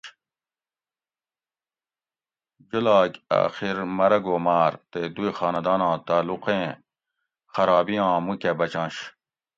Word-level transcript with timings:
جولاگ 2.69 3.11
آخر 3.43 3.75
مرگ 3.97 4.23
اوماۤر 4.29 4.73
تے 4.91 5.01
دوئ 5.15 5.31
خانداناں 5.37 5.95
تعلقیں 6.07 6.65
خرابیاں 7.53 8.11
موکہ 8.25 8.51
بچںش 8.59 8.95